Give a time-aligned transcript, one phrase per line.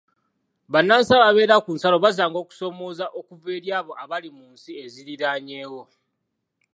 [0.71, 5.83] Bannansi ababeera ku nsalo basanga okusoomooza okuva eri abo abali mu nsi eziriraanyewo.